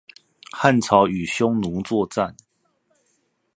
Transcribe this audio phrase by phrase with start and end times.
[0.51, 2.35] 漢朝和匈奴作戰